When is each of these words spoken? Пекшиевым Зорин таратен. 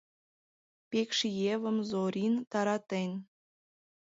Пекшиевым 0.89 1.77
Зорин 1.89 2.33
таратен. 2.51 3.11